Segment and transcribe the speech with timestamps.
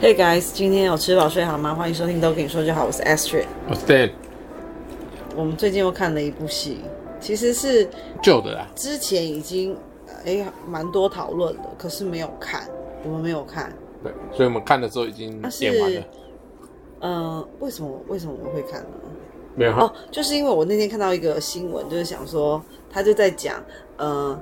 [0.00, 1.74] Hey guys，今天有吃饱睡好吗？
[1.74, 4.10] 欢迎收听都跟你说就好，我是 Astrid，我是 Dan。
[5.36, 6.78] 我们最近又看了一部戏，
[7.20, 7.86] 其实是
[8.22, 9.76] 旧的啦，之前已经
[10.24, 12.66] 哎蛮多讨论的，可是没有看，
[13.04, 13.70] 我们没有看。
[14.02, 16.00] 对，所以我们看的时候已经演完了。
[17.00, 18.88] 嗯、呃，为什么为什么我们会看呢？
[19.54, 23.62] 没有哦，就是因为我那天看到一个新闻，就是想说他就在讲，
[23.98, 24.40] 呃，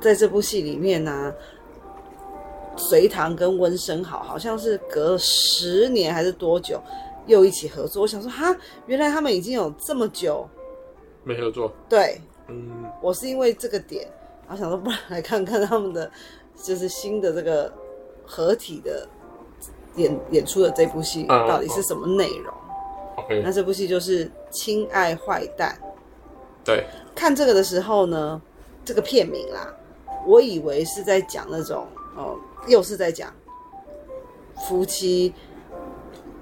[0.00, 1.32] 在这部戏里面呢、啊。
[2.76, 6.80] 隋唐跟温升好好像是隔了十年还是多久
[7.26, 8.02] 又一起合作？
[8.02, 8.56] 我想说哈，
[8.86, 10.48] 原来他们已经有这么久
[11.22, 11.70] 没合作。
[11.88, 14.08] 对，嗯，我是因为这个点，
[14.48, 16.10] 然后想说不然来看看他们的
[16.56, 17.72] 就是新的这个
[18.24, 19.06] 合体的
[19.96, 22.54] 演演出的这部戏到底是什么内容。
[23.44, 25.78] 那这部戏就是《亲爱坏蛋》。
[26.64, 28.40] 对，看这个的时候呢，
[28.84, 29.72] 这个片名啦，
[30.26, 32.36] 我以为是在讲那种哦。
[32.66, 33.32] 又是在讲
[34.68, 35.32] 夫妻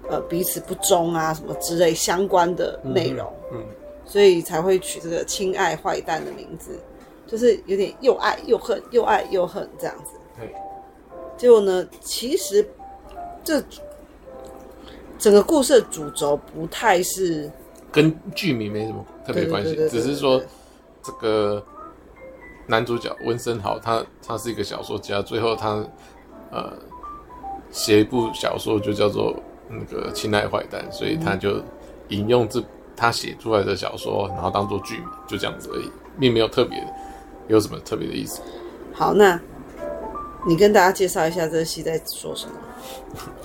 [0.09, 3.67] 呃彼此不忠啊什么之类相关的内容，嗯，嗯，
[4.05, 6.79] 所以才会取这个“亲爱坏蛋”的名字，
[7.27, 10.13] 就是有点又爱又恨，又爱又恨这样子。
[10.37, 10.53] 对，
[11.37, 12.67] 结果呢，其实
[13.45, 13.63] 这
[15.19, 17.51] 整个故事的主轴不太是
[17.93, 20.43] 跟剧名没什么特别关系，只是说
[21.03, 21.65] 这个。
[22.69, 25.83] 男主角温森豪，他他是一个小说家，最后他
[26.51, 26.71] 呃
[27.71, 29.35] 写一部小说就叫做
[29.69, 31.63] 那个《亲爱坏蛋》，所以他就
[32.09, 32.63] 引用这
[32.95, 36.87] 他写出来的小说，然后当做剧名，就这样子而已，并没有特别
[37.49, 38.43] 有什么特别的意思。
[38.93, 39.41] 好，那
[40.47, 42.55] 你跟大家介绍一下这个戏在说什么？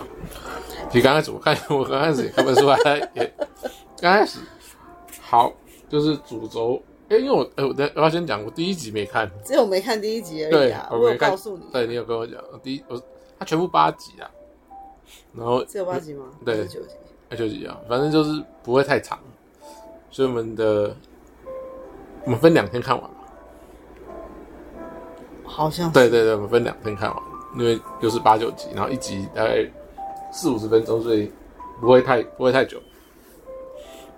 [0.91, 2.77] 其实刚开始我看，我刚开始也看不出来，
[3.15, 3.33] 也
[4.01, 4.39] 刚开始
[5.21, 5.53] 好
[5.87, 6.81] 就是主轴。
[7.09, 10.87] 哎，因为我，哎，我我要先讲，我第一集没看，只有没看第一集而已啊。
[10.89, 12.99] 我，我有告诉你，对，你有跟我讲，第一我
[13.37, 14.31] 他全部八集啊，
[15.35, 16.25] 然后只有八集吗？
[16.45, 16.95] 对，九集，
[17.37, 19.19] 九集啊，反正就是不会太长，
[20.09, 20.95] 所以我们的
[22.23, 23.17] 我们分两天看完嘛，
[25.43, 27.23] 好像对对对，我们分两天看完，
[27.57, 29.69] 因为又是八九集，然后一集大概
[30.31, 31.29] 四五十分钟，所以
[31.81, 32.81] 不会太不会太久。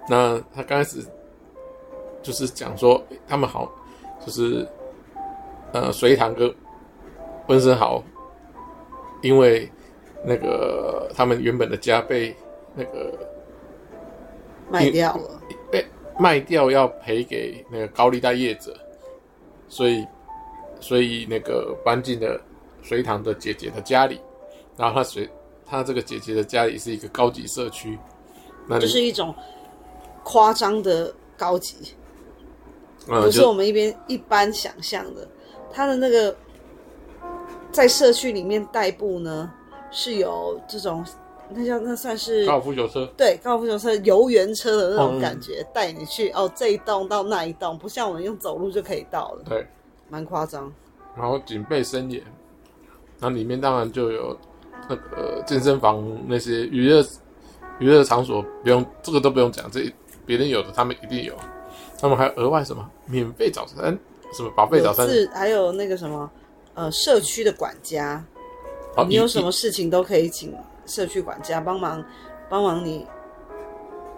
[0.07, 1.03] 那他刚开始。
[2.25, 3.71] 就是讲说他们好，
[4.25, 4.67] 就是
[5.71, 6.51] 呃，隋唐跟
[7.45, 8.03] 温昇豪，
[9.21, 9.69] 因为
[10.23, 12.35] 那个他们原本的家被
[12.73, 13.13] 那个
[14.71, 15.39] 卖掉了，
[15.71, 15.85] 被
[16.17, 18.75] 卖掉要赔给那个高利贷业者，
[19.67, 20.03] 所以
[20.79, 22.41] 所以那个搬进了
[22.81, 24.19] 隋唐的姐姐的家里，
[24.75, 25.29] 然后他隋
[25.63, 27.99] 他这个姐姐的家里是一个高级社区，
[28.67, 29.31] 那就是一种
[30.23, 31.93] 夸张的高级。
[33.05, 35.27] 不是我们一边一般想象的，
[35.71, 36.35] 他的那个
[37.71, 39.51] 在社区里面代步呢，
[39.91, 41.05] 是有这种
[41.49, 49.67] 那叫那算是高尔夫球车，对，高尔夫球车游园车的那种感觉，带、嗯、你去哦这一栋到那一栋，不像我们用走路就可以到了，对，
[50.09, 50.73] 蛮夸张。
[51.15, 52.23] 然后警备森严，
[53.19, 54.35] 那里面当然就有
[54.89, 57.05] 那个健身房那些娱乐
[57.77, 59.93] 娱乐场所，不用这个都不用讲，这
[60.25, 61.35] 别人有的他们一定有。
[61.99, 62.89] 他们还有额外什么？
[63.05, 63.97] 免费早餐，
[64.33, 66.29] 什么宝贝早餐，是还有那个什么，
[66.73, 68.23] 呃，社区的管家，
[68.95, 70.53] 哦、你有什么事情都可以请
[70.85, 72.03] 社区管家帮忙，
[72.49, 73.07] 帮忙你，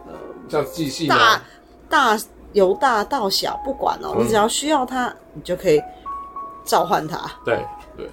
[0.08, 0.14] 呃，
[0.50, 1.42] 像寄信大
[1.90, 2.18] 大
[2.54, 5.82] 由大到小不管哦，嗯、你只要需要他，你就可以
[6.64, 7.30] 召唤他。
[7.46, 7.64] 对
[7.96, 8.10] 对，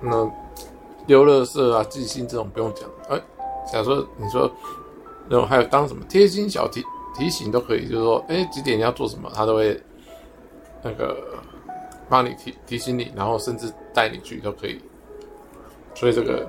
[0.00, 0.30] 那
[1.06, 3.20] 丢垃圾啊、寄信这种不用讲，哎，
[3.72, 4.50] 假如说你说，
[5.28, 6.84] 然后还有当什么贴心小提。
[7.14, 9.80] 提醒都可以，就是说，哎，几点你要做什么，他都会
[10.82, 11.16] 那个
[12.08, 14.80] 帮你提提醒你，然后甚至带你去都可以。
[15.94, 16.44] 所以这个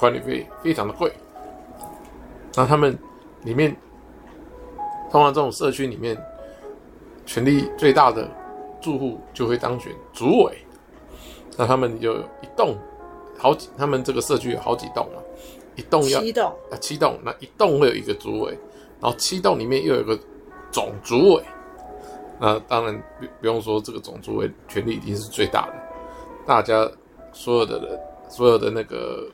[0.00, 1.12] 管理费非常的贵。
[2.54, 2.98] 那他们
[3.42, 3.76] 里面，
[5.10, 6.16] 通常这种社区里面，
[7.26, 8.28] 权力最大的
[8.80, 10.58] 住户就会当选主委。
[11.56, 12.76] 那他们有一栋
[13.36, 15.20] 好几，他们这个社区有好几栋啊，
[15.76, 18.58] 一栋要七栋啊七栋，那一栋会有一个主委。
[19.00, 20.18] 然后七栋里面又有个
[20.70, 21.42] 总主委，
[22.40, 25.74] 那当然不不用说，这个总主委权力一定是最大的。
[26.46, 26.90] 大家
[27.32, 29.28] 所有的人，所有的那个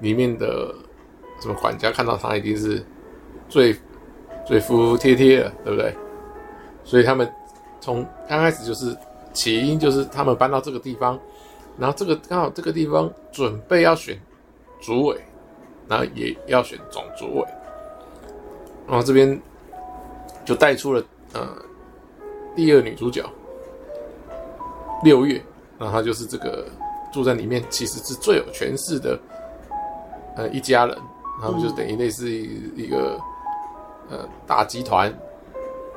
[0.00, 0.74] 里面的
[1.40, 2.84] 什么管家看到他一定是
[3.48, 3.74] 最
[4.46, 5.94] 最服服帖帖的，对不对？
[6.84, 7.30] 所以他们
[7.80, 8.96] 从刚开始就是
[9.32, 11.18] 起因就是他们搬到这个地方，
[11.78, 14.20] 然后这个刚好这个地方准备要选
[14.80, 15.20] 主委，
[15.88, 17.46] 然后也要选总主委。
[18.92, 19.40] 然后这边
[20.44, 21.02] 就带出了
[21.32, 21.48] 呃
[22.54, 23.24] 第二女主角
[25.02, 25.42] 六月，
[25.78, 26.66] 然后她就是这个
[27.10, 29.18] 住在里面其实是最有权势的
[30.36, 30.94] 呃一家人，
[31.40, 33.18] 他们就等于类似一个、
[34.10, 35.10] 嗯、呃大集团。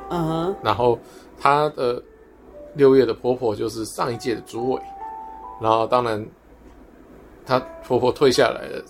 [0.10, 0.56] 嗯哼。
[0.64, 0.98] 然后
[1.38, 2.02] 她的
[2.76, 4.82] 六月的婆婆就是上一届的主委，
[5.60, 6.26] 然后当然
[7.46, 8.82] 她婆婆退下来了，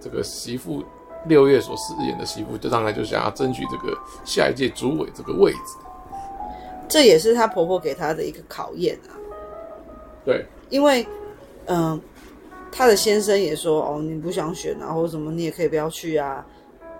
[0.00, 0.82] 这个媳妇
[1.26, 5.76] 六月所饰演的媳妇，就当然就想要争取这个下一届主委这个位置。
[6.88, 9.14] 这也是她婆婆给她的一个考验啊。
[10.24, 11.06] 对，因为
[11.66, 11.90] 嗯。
[11.90, 12.00] 呃
[12.74, 16.42] 他的先生也说：“哦，你不想选啊，或者什么，你也可以不要去啊。”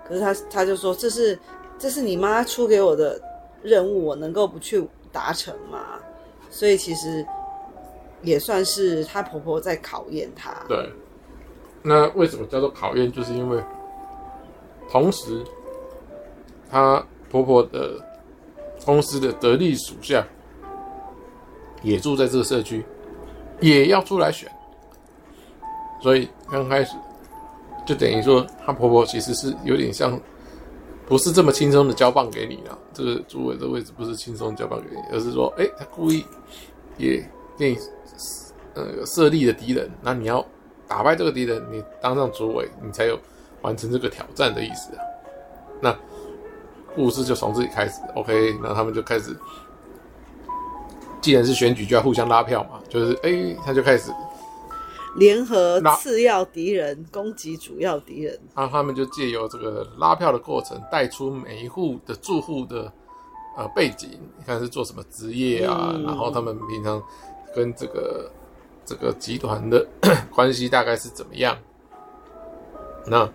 [0.07, 1.39] 可是她，她就说：“这是
[1.79, 3.19] 这是你妈出给我的
[3.63, 5.79] 任务，我能够不去达成吗？”
[6.51, 7.25] 所以其实
[8.21, 10.53] 也算是她婆婆在考验她。
[10.67, 10.87] 对，
[11.81, 13.11] 那为什么叫做考验？
[13.11, 13.59] 就是因为
[14.93, 15.43] 同时，
[16.69, 17.99] 她婆婆的
[18.85, 20.23] 公司的得力属下
[21.81, 22.85] 也住在这个社区，
[23.59, 24.47] 也要出来选。
[25.99, 26.95] 所以刚开始
[27.87, 30.19] 就等于说，她婆婆其实是有点像，
[31.07, 32.77] 不是这么轻松的交棒给你了。
[32.93, 36.23] 这个主委的位置不是轻松交棒给你，而是说，哎，她故意
[36.99, 37.77] 也给你
[38.75, 40.45] 呃设立的敌人，那你要
[40.87, 43.19] 打败这个敌人，你当上主委，你才有
[43.63, 45.01] 完成这个挑战的意思啊。
[45.81, 45.97] 那
[46.95, 49.35] 故事就从这里开始，OK，那他们就开始，
[51.19, 54.11] 既然是选举，就要互相拉票嘛，就是哎，他就开始。
[55.15, 62.91] 联合次要敌人攻击主要敌人，那他们就借由这个拉票的过程，带出每一户的住户的
[63.55, 66.99] 呃背景，你看是做什么职业啊，嗯、然后他们平常
[67.55, 68.31] 跟这个
[68.83, 69.85] 这个集团的
[70.33, 71.55] 关系大概是怎么样？
[73.05, 73.29] 那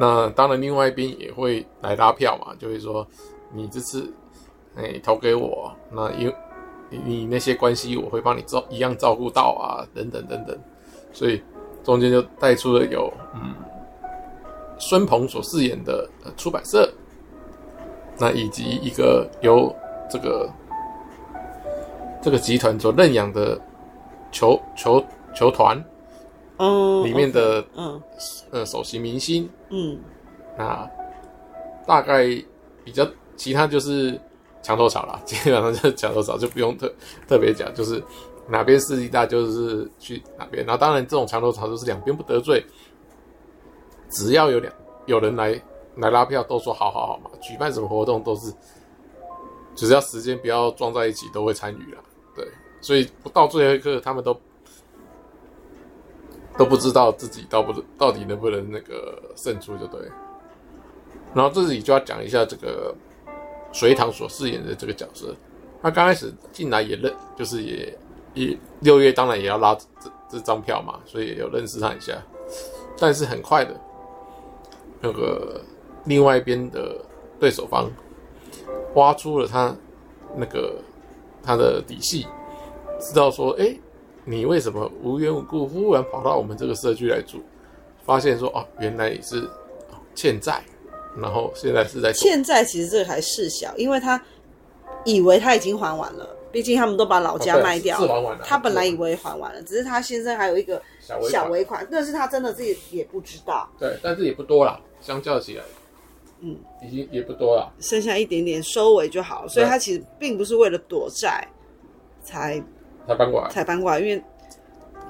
[0.00, 3.06] 那当然，另外一边也会来拉票嘛，就会说
[3.52, 4.10] 你这次
[4.74, 6.32] 哎投给我，那因
[6.88, 10.58] 你那些关系我会帮你照一样照顾到啊，等等等等。
[11.12, 11.42] 所以
[11.84, 13.54] 中间就带出了有嗯，
[14.78, 16.90] 孙鹏所饰演的出版社，
[18.18, 19.70] 那以及一个由
[20.08, 20.50] 这个
[22.22, 23.60] 这个集团所认养的
[24.32, 25.04] 球球
[25.34, 25.78] 球团，
[26.60, 28.00] 嗯，里面的嗯
[28.50, 29.98] 呃首席明星，嗯，
[30.56, 30.88] 那
[31.86, 32.24] 大概
[32.84, 33.04] 比较
[33.34, 34.20] 其他就是
[34.62, 36.92] 墙头草啦， 基本上就是墙头草，就不用特
[37.26, 38.02] 特别讲，就是。
[38.48, 42.64] 哪边势力大就是去哪边，然后当然这种墙头草就是两边不得罪，
[44.08, 44.74] 只要有两
[45.06, 45.62] 有人来
[45.98, 47.30] 来拉票，都说好好好嘛。
[47.40, 48.52] 举办什么活动都是，
[49.76, 52.02] 只要时间不要撞在一起，都会参与啦。
[52.34, 52.44] 对，
[52.80, 54.36] 所以不到最后一刻，他们都
[56.60, 59.98] 都不知道自己到不到底能不能那个胜出就对。
[61.32, 62.94] 然后这里就要讲一下这个
[63.72, 65.34] 隋唐所饰演的这个角色，
[65.80, 67.98] 他刚开始进来也认，就是也。
[68.32, 72.16] 也六月当然也要拉这这张票嘛，所以有认识他一下，
[72.96, 73.74] 但是很快的，
[75.00, 75.60] 那个
[76.04, 76.96] 另外一边的
[77.40, 77.90] 对手方
[78.94, 79.74] 挖出了他
[80.36, 80.76] 那个
[81.42, 82.24] 他的底细，
[83.00, 83.76] 知道说，哎，
[84.24, 87.40] 你为什么无缘无故忽然跑到我们这个社区来住？
[88.04, 89.48] 发现说，哦，原来你是
[90.14, 90.62] 欠债，
[91.16, 92.64] 然后现在是在欠债。
[92.64, 94.20] 其实这个还事小，因为他
[95.04, 96.36] 以为他已经还完了。
[96.52, 100.82] 毕竟他们都把老家卖掉了，了他本来以为还完了，只是他先生还有一个
[101.30, 103.70] 小尾款，那是他真的自己也不知道。
[103.78, 105.62] 对，但是也不多了，相较起来，
[106.40, 109.46] 嗯，已经也不多了，剩下一点点收尾就好。
[109.46, 111.46] 所以他其实并不是为了躲债
[112.20, 112.60] 才
[113.06, 114.22] 才搬过来，才搬过来，因为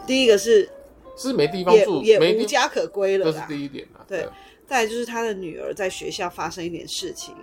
[0.06, 0.68] 第一个是
[1.16, 4.04] 是没地方住，也无家可归了，这是第一点啊。
[4.08, 4.28] 对，
[4.66, 7.34] 再来就是他的女儿在学校发生一点事情。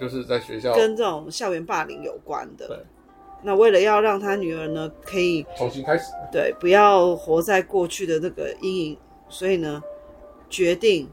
[0.00, 2.68] 就是在学校跟这种校园霸凌有关的。
[2.68, 2.76] 对，
[3.42, 9.82] 那为了要让他女儿呢，可以重新开始，对，不要活在过去的那个阴影，所以呢，
[10.48, 11.08] 决定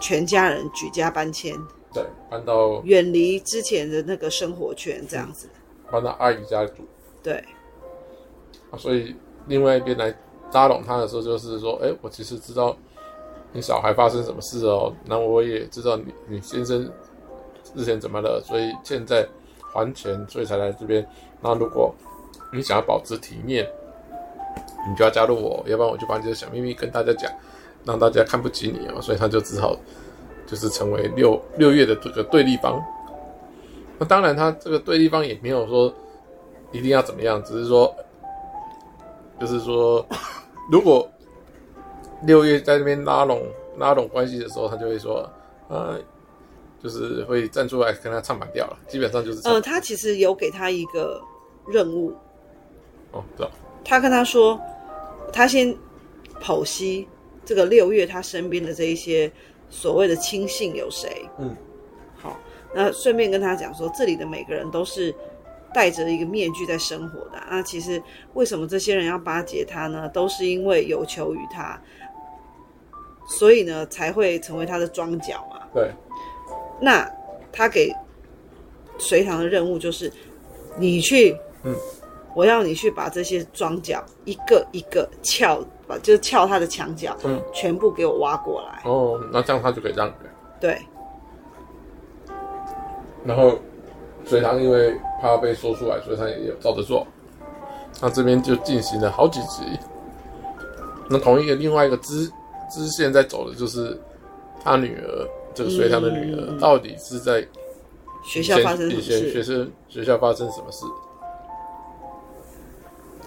[0.00, 1.56] 全家人举家搬迁，
[1.92, 5.48] 对，搬到远离之前的那个生活圈，这样子，
[5.90, 6.86] 搬到阿姨家住。
[7.24, 7.42] 对，
[8.70, 9.16] 啊，所以
[9.48, 10.14] 另外一边来
[10.52, 12.76] 拉拢他的时候，就是说，哎，我其实知道
[13.52, 16.88] 你小孩发生什么事哦，那我也知道你你先生。
[17.74, 18.40] 之前怎么了？
[18.44, 19.26] 所以现在
[19.72, 21.04] 还钱，所以才来这边。
[21.40, 21.92] 那如果
[22.52, 23.68] 你想要保持体面，
[24.88, 27.32] 你就要加入我，要不然我就把你的小秘密跟大家讲，
[27.84, 29.00] 让大家看不起你啊。
[29.00, 29.76] 所以他就只好
[30.46, 32.80] 就是成为六六月的这个对立方。
[33.98, 35.92] 那当然，他这个对立方也没有说
[36.74, 37.94] 一定要怎么样，只是说
[39.40, 40.06] 就是说，
[40.70, 41.08] 如果
[42.26, 43.40] 六月在那边拉拢
[43.78, 45.26] 拉拢关系的时候，他就会说
[45.68, 45.98] 呃。
[46.82, 49.40] 就是会站出来跟他唱反调了，基本上就是。
[49.48, 51.18] 呃，他其实有给他一个
[51.66, 52.12] 任务。
[53.10, 53.50] 哦，知道。
[53.82, 54.60] 他跟他说，
[55.32, 55.74] 他先
[56.42, 57.08] 剖析
[57.42, 59.32] 这个六月他身边的这一些
[59.70, 61.26] 所谓的亲信有谁？
[61.38, 61.56] 嗯，
[62.20, 62.36] 好，
[62.74, 65.10] 那顺便跟他讲说，这里的每个人都是
[65.74, 67.42] 戴着一个面具在生活的。
[67.50, 68.02] 那其实
[68.32, 70.08] 为什么这些人要巴结他呢？
[70.08, 71.78] 都是因为有求于他，
[73.26, 75.66] 所以呢才会成为他的桩脚嘛。
[75.74, 75.90] 对。
[76.80, 77.06] 那
[77.52, 77.92] 他给
[78.96, 80.10] 隋唐的任务就是，
[80.78, 81.74] 你去，嗯。
[82.36, 88.82] 我要你去把这些桩脚一个一个撬，把就是撬他的墙角，嗯，全部给我挖过来。
[88.84, 90.12] 哦，那这样他就可以让。
[90.60, 90.76] 对。
[93.24, 93.56] 然后
[94.26, 97.06] 隋唐因为怕被说出来，所以他也有照着做。
[98.00, 99.62] 那这边就进行了好几集。
[101.08, 102.30] 那同一个另外一个支
[102.70, 103.98] 支线在走的就是
[104.62, 107.46] 他女儿，这个隋唐的女儿到底是在
[108.24, 109.30] 学校发生什么事？
[109.30, 110.84] 学生学校发生什么事？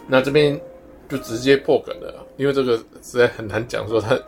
[0.07, 0.59] 那这边
[1.07, 4.19] 就直接破梗了，因为这个实在很难讲，说他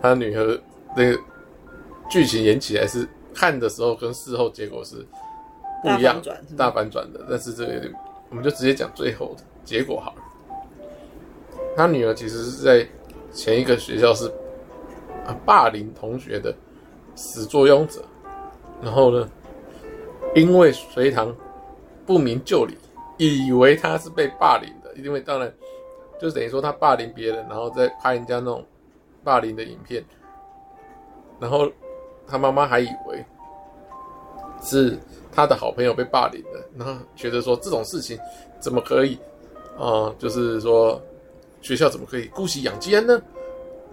[0.00, 0.58] 他女儿
[0.96, 1.18] 那个
[2.08, 4.96] 剧情演起来是看的时候跟事后结果是
[5.82, 6.20] 不一样，
[6.56, 7.26] 大反转的。
[7.28, 7.90] 但是这个
[8.28, 10.22] 我们就直接讲最后的结果好了。
[11.76, 12.86] 他女儿其实是在
[13.32, 14.26] 前一个学校是
[15.26, 16.54] 啊霸凌同学的
[17.16, 18.02] 始作俑者，
[18.82, 19.28] 然后呢，
[20.34, 21.34] 因为隋唐
[22.06, 22.76] 不明就里。
[23.22, 25.52] 以为他是被霸凌的，因为当然
[26.18, 28.64] 就等于说他霸凌别人，然后再拍人家那种
[29.22, 30.02] 霸凌的影片，
[31.38, 31.70] 然后
[32.26, 33.22] 他妈妈还以为
[34.60, 34.98] 是
[35.32, 38.18] 他的好朋友被霸凌的，然后觉得说这种事情
[38.60, 39.18] 怎么可以
[39.78, 41.00] 啊、就是说
[41.62, 43.20] 学校怎么可以姑息养奸呢？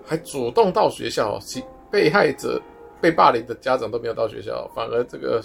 [0.05, 2.61] 还主动到学校，其被害者
[3.01, 5.41] 被霸凌的家长都没有到学校，反而这个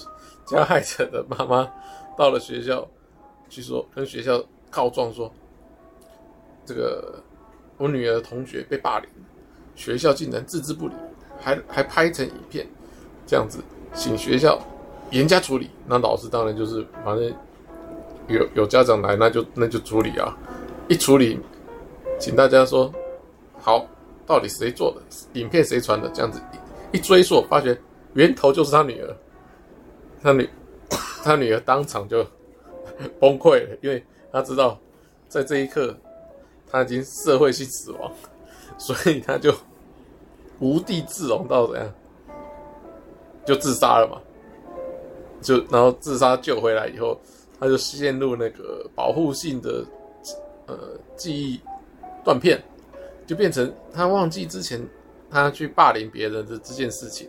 [0.46, 1.70] 加害者的妈妈
[2.16, 2.86] 到了学校。
[3.48, 5.30] 据说跟学校告状说，
[6.64, 7.22] 这个
[7.76, 9.08] 我女儿同学被霸凌，
[9.74, 10.94] 学校竟然置之不理，
[11.38, 12.66] 还还拍成影片，
[13.26, 13.58] 这样子，
[13.94, 14.58] 请学校
[15.12, 15.70] 严加处理。
[15.86, 17.32] 那老师当然就是反正
[18.26, 20.36] 有有家长来，那就那就处理啊。
[20.88, 21.38] 一处理，
[22.18, 22.92] 请大家说
[23.60, 23.86] 好，
[24.26, 25.00] 到底谁做的，
[25.40, 26.08] 影片谁传的？
[26.10, 26.40] 这样子
[26.92, 27.78] 一一追溯，发觉
[28.14, 29.16] 源头就是他女儿，
[30.20, 30.50] 他女
[31.22, 32.26] 他女儿当场就。
[33.18, 34.78] 崩溃了，因为他知道，
[35.26, 35.96] 在这一刻
[36.70, 38.12] 他已经社会性死亡，
[38.78, 39.52] 所以他就
[40.60, 41.92] 无地自容到怎样，
[43.44, 44.20] 就自杀了嘛。
[45.42, 47.20] 就然后自杀救回来以后，
[47.58, 49.84] 他就陷入那个保护性的
[50.66, 50.76] 呃
[51.16, 51.60] 记忆
[52.24, 52.62] 断片，
[53.26, 54.80] 就变成他忘记之前
[55.30, 57.28] 他去霸凌别人的这件事情。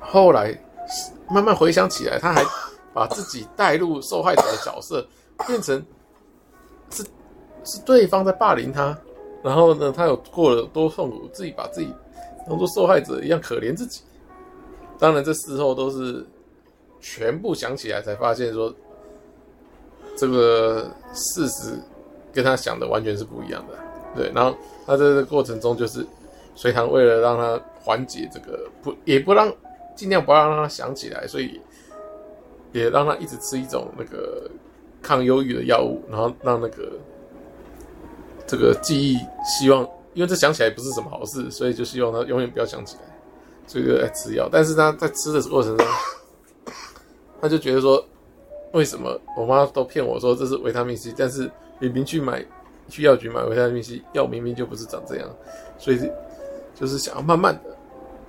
[0.00, 0.58] 后来
[1.30, 2.44] 慢慢回想起来，他还。
[2.94, 5.04] 把自己带入受害者的角色，
[5.48, 5.84] 变成
[6.90, 7.04] 是
[7.64, 8.96] 是对方在霸凌他，
[9.42, 11.92] 然后呢，他有过了多痛苦，自己把自己
[12.46, 14.02] 当做受害者一样可怜自己。
[14.96, 16.24] 当然，这事后都是
[17.04, 18.74] 全部想起来才发现说，
[20.16, 21.78] 这个事实
[22.32, 23.78] 跟他想的完全是不一样的。
[24.16, 24.56] 对，然后
[24.86, 26.06] 他在这个过程中，就是
[26.54, 29.52] 隋唐为了让他缓解这个不，也不让
[29.94, 31.60] 尽量不要让他想起来，所以。
[32.72, 34.50] 也让他一直吃一种那个
[35.00, 36.90] 抗忧郁的药物，然后让那个
[38.48, 43.02] 这个记忆，希望因为这想起来不是什么好事，所以就希望他永远不要想起来，
[43.64, 44.48] 所以就在吃药。
[44.50, 45.86] 但是他在吃的过程中，
[47.44, 48.02] 他就觉得说，
[48.72, 52.42] 为什么我妈都骗我说这是维他命 C，但是明明去买
[52.88, 55.28] 去药局买维他命 C 药，明明就不是长这样，
[55.78, 56.00] 所以
[56.74, 57.76] 就是想要慢慢的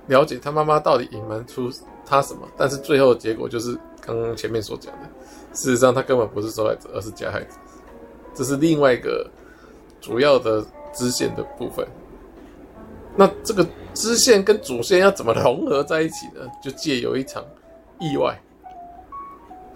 [0.08, 1.70] 了解他妈妈到底隐瞒出
[2.04, 3.74] 他什么，但是最后的结果就是。
[4.06, 5.08] 刚刚前面所讲的，
[5.52, 7.48] 事实上他根本不是受害者，而是加害者。
[8.32, 9.28] 这是另外一个
[10.00, 11.84] 主要的支线的部分。
[13.16, 16.46] 那这个支线跟主线要怎么融合在一起呢？
[16.62, 17.44] 就借由一场
[17.98, 18.40] 意外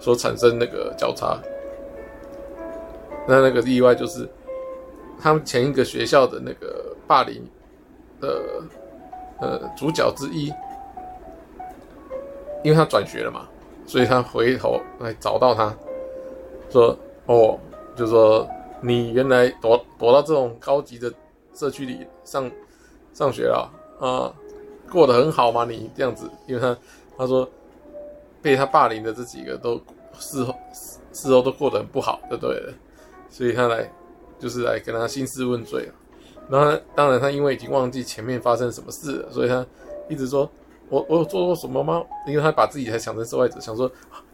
[0.01, 1.39] 所产生那个交叉。
[3.25, 4.27] 那那个意外就是
[5.21, 7.41] 他们前一个学校的那个霸凌
[8.19, 8.61] 的
[9.39, 10.51] 呃主角之一，
[12.63, 13.47] 因为他转学了嘛。
[13.87, 15.75] 所以他回头来找到他，
[16.69, 17.59] 说：“哦，
[17.93, 18.47] 就说
[18.79, 21.11] 你原来躲躲到这种高级的
[21.53, 22.49] 社区里上
[23.11, 24.31] 上学了啊，
[24.89, 25.65] 过得很好吗？
[25.65, 26.77] 你这样子，因为他
[27.17, 27.49] 他说
[28.41, 29.81] 被他霸凌的这几个都
[30.19, 30.55] 事后
[31.11, 32.73] 事后都过得很不好，就对了？
[33.29, 33.91] 所以他来
[34.39, 35.89] 就是来跟他兴师问罪。
[36.49, 39.65] 然后当然他因为已经忘记前面发生什么事了，所以他
[40.09, 40.49] 一直说。”
[40.91, 42.03] 我我有做过什么吗？
[42.27, 43.89] 因为他把自己还想成受害者，想说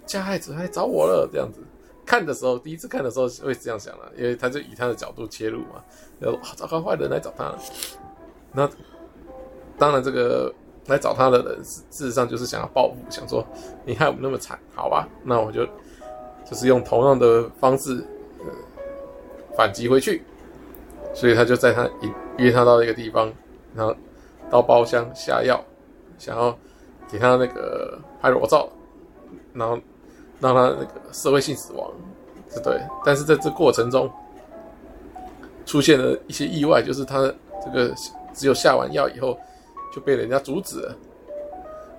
[0.08, 1.60] 加害者来找我了这样子。
[2.04, 5.84] 看的时候，第一次看的时候会这样想了，因为他就以他的角度切入嘛。
[6.20, 7.60] 然后哇，糟糕，坏人来找他了。
[8.52, 8.68] 那
[9.78, 10.52] 当然，这个
[10.88, 13.46] 来找他的人事事实上就是想要报复，想说
[13.86, 15.65] 你害我们那么惨，好吧，那我就
[16.46, 18.03] 就是用同样的方式，
[18.39, 18.46] 呃，
[19.56, 20.24] 反击回去。
[21.13, 21.89] 所以他就在他
[22.38, 23.34] 约他到一个地方，
[23.74, 23.96] 然后
[24.51, 25.60] 到包厢下药，
[26.20, 26.56] 想要
[27.12, 28.70] 给他那个拍裸照，
[29.53, 29.79] 然后
[30.39, 31.91] 让他那个社会性死亡，
[32.63, 32.79] 对。
[33.03, 34.08] 但是在这过程中
[35.65, 37.34] 出现了一些意外，就是他
[37.65, 37.91] 这个
[38.34, 39.36] 只有下完药以后
[39.98, 40.96] 就被人家阻止了。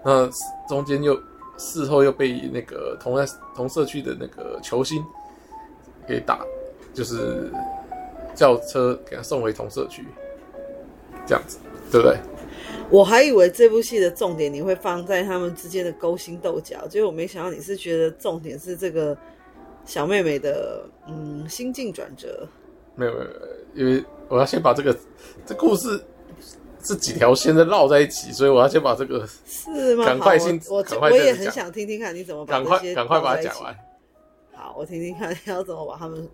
[0.04, 0.30] 那
[0.68, 1.20] 中间又
[1.56, 3.26] 事后又被那个同在
[3.56, 5.04] 同社区的那个球星
[6.06, 6.46] 给打，
[6.94, 7.50] 就是。
[8.34, 10.06] 叫车给他送回同社区，
[11.26, 11.58] 这样子，
[11.90, 12.16] 对不对？
[12.88, 19.18] 我还以为这部戏的重点你会放在他们之间的勾心斗角，结果我没想到你是觉得重点是这个
[19.84, 22.46] 小妹妹的嗯心境转折。
[22.94, 23.30] 没有没有，
[23.74, 24.96] 因为我要先把这个
[25.44, 26.00] 这故事
[26.88, 30.06] 这几条线在绕在一起，所以我要先把这个是吗？
[30.06, 33.76] 赶快先，我也很想听听看你怎么把赶快赶快把它讲完。
[34.54, 36.26] 好，我听听看要怎么把他们。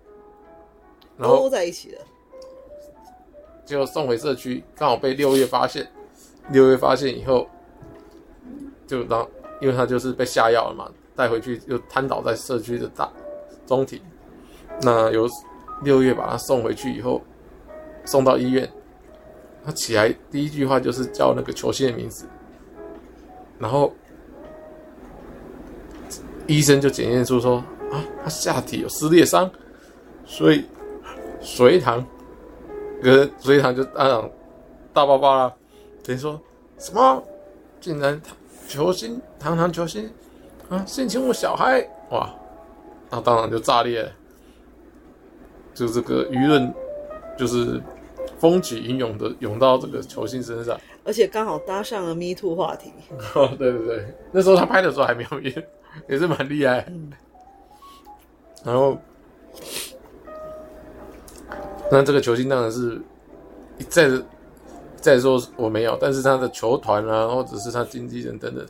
[1.18, 2.00] 都在一起了，
[3.64, 5.88] 就送回社区，刚好被六月发现。
[6.50, 7.48] 六月发现以后，
[8.86, 9.28] 就当
[9.60, 13.12] 因为他就是被下药了嘛，带回去又瘫倒在社区的大
[13.66, 14.00] 中庭。
[14.82, 15.28] 那由
[15.82, 17.20] 六月把他送回去以后，
[18.04, 18.70] 送到医院，
[19.64, 22.26] 他起来第一句话就是叫那个球星的名字，
[23.58, 23.92] 然后
[26.46, 27.56] 医生就检验出说
[27.90, 29.50] 啊，他下体有撕裂伤，
[30.24, 30.64] 所以。
[31.46, 32.02] 隋棠，
[33.02, 34.30] 跟隋唐就当场
[34.94, 35.54] 大爆发了，
[36.02, 36.40] 等于说
[36.78, 37.22] 什么？
[37.82, 38.18] 竟然
[38.66, 40.10] 球星堂堂球星
[40.70, 42.34] 啊，性侵我小孩哇！
[43.10, 44.10] 那当然就炸裂了，
[45.74, 46.72] 就这个舆论
[47.36, 47.78] 就是
[48.38, 52.92] 风起云涌的涌到这个球星身上，而且刚好搭上了 Me Too 话题。
[53.34, 55.68] 哦，对对对，那时候他拍的时候还没有也
[56.08, 57.12] 也是蛮厉害，嗯、
[58.64, 58.96] 然后。
[61.90, 63.00] 那这个球星当然是
[63.78, 64.10] 一再
[64.96, 68.66] 再说我没有，但是他的球团啊，或者是他经纪人等等，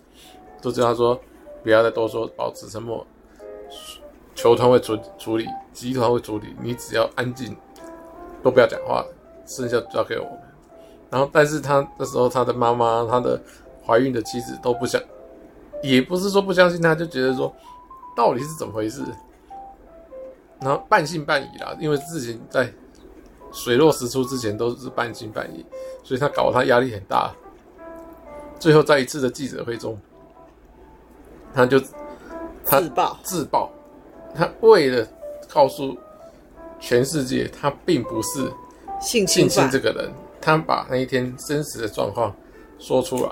[0.61, 1.19] 都知道说
[1.63, 3.07] 不要再多说，保持沉默。
[4.35, 7.57] 球团会处处理，集团会处理，你只要安静，
[8.43, 9.07] 都不要讲话，
[9.47, 10.39] 剩下交给我们。
[11.11, 13.41] 然后，但是他那时候他的妈妈、他的
[13.87, 15.01] 怀孕的妻子都不相，
[15.83, 17.55] 也不是说不相信他，就觉得说
[18.17, 19.03] 到底是怎么回事，
[20.61, 22.73] 然后半信半疑啦，因为事情在。
[23.57, 25.65] 水落石出之前都是半信半疑，
[26.03, 27.33] 所以他搞得他压力很大。
[28.59, 29.97] 最后在一次的记者会中，
[31.55, 31.79] 他就
[32.65, 33.71] 他自爆自爆，
[34.35, 35.07] 他为了
[35.49, 35.97] 告诉
[36.81, 38.51] 全世界他并不是
[39.01, 42.35] 性侵这个人，他把那一天真实的状况
[42.79, 43.31] 说出来。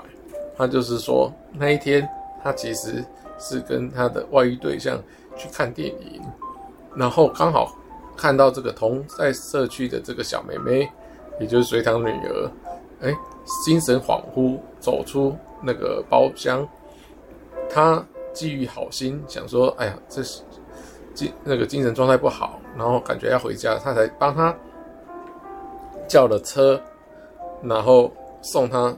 [0.57, 2.07] 他就是说那一天
[2.43, 3.03] 他其实
[3.39, 5.01] 是跟他的外遇对象
[5.35, 6.21] 去看电影，
[6.95, 7.75] 然后刚好。
[8.15, 10.87] 看到这个同在社区的这个小妹妹，
[11.39, 12.51] 也就是隋棠女儿，
[13.01, 13.11] 哎，
[13.65, 16.65] 精神恍惚走出那个包厢。
[17.67, 20.43] 他基于好心，想说，哎呀，这是
[21.15, 24.55] 精那个精神状态不好，然后感觉要回家，他才帮她
[26.07, 26.81] 叫了车，
[27.61, 28.11] 然后
[28.41, 28.95] 送他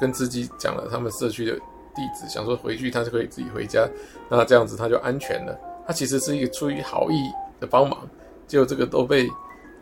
[0.00, 3.88] 跟司机讲了他们社区的地址，想说回去他就可以自己回家，
[4.28, 5.58] 那这样子他就安全了。
[5.86, 7.98] 他其实是一个出于好意的帮忙。
[8.46, 9.28] 结果这个都被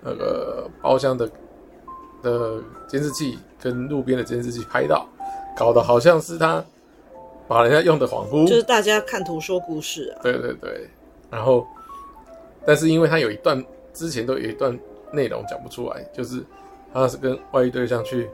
[0.03, 1.31] 那个包厢的
[2.23, 5.07] 的监视器跟路边的监视器拍到，
[5.57, 6.65] 搞得好像是他
[7.47, 10.23] 把人家用的恍惚，就是大家看图说故事啊。
[10.23, 10.89] 对对对，
[11.31, 11.67] 然后，
[12.65, 14.79] 但是因为他有一段之前都有一段
[15.13, 16.43] 内容讲不出来，就是
[16.95, 18.31] 他是跟外遇对象去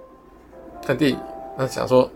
[0.84, 1.18] 看电影，
[1.56, 2.08] 他想说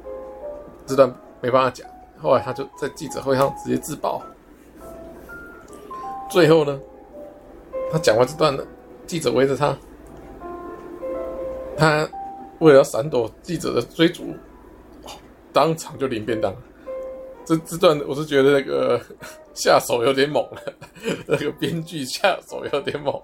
[0.87, 1.89] 这段没办法讲，
[2.21, 4.23] 后来他就在记者会上直接自爆，
[6.31, 6.79] 最后呢。
[7.93, 8.67] 他讲完这段了，
[9.07, 9.77] 记者围着他，
[11.77, 12.09] 他
[12.59, 14.35] 为了闪躲记者的追逐，
[15.53, 16.53] 当场就领便当。
[17.45, 19.01] 这这段我是觉得那个
[19.55, 20.61] 下手有点猛了，
[21.29, 23.23] 那个编剧下手有点猛，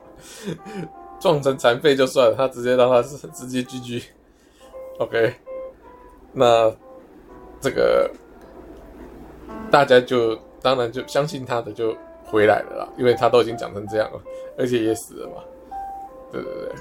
[1.21, 4.05] 撞成残废就算了，他直接让他是直接 GG。
[4.99, 5.35] OK，
[6.33, 6.75] 那
[7.61, 8.11] 这个
[9.71, 11.97] 大家就当然就相信他的就。
[12.23, 14.21] 回来了啦，因为他都已经讲成这样了，
[14.57, 15.43] 而且也死了嘛。
[16.31, 16.73] 对对对，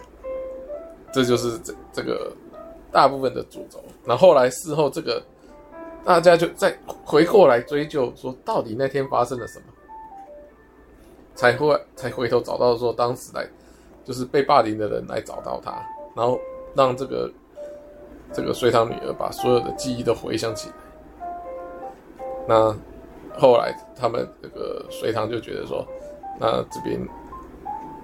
[1.12, 2.32] 这就是这这个
[2.92, 3.84] 大部分的主轴。
[4.06, 5.20] 然后后来事后这个
[6.06, 9.66] 大家就再回过来追究，说到底那天发生了什么，
[11.34, 13.50] 才会才回头找到说当时来
[14.10, 15.72] 就是被霸凌的人来找到他，
[16.16, 16.40] 然后
[16.74, 17.32] 让这个
[18.34, 20.76] 这个隋唐女儿把所有的记忆都回想起来。
[22.48, 22.76] 那
[23.38, 25.86] 后来他们这个隋唐就觉得说，
[26.40, 27.00] 那这边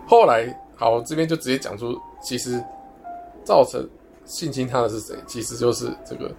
[0.06, 2.64] 后来好，这边就直接讲出，其实
[3.44, 3.90] 造成
[4.26, 5.16] 性侵他的是谁？
[5.26, 6.32] 其实就是这个。